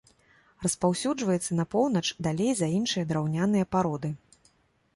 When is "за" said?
2.63-2.71